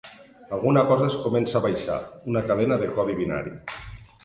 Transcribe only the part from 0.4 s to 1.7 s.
Alguna cosa es comença a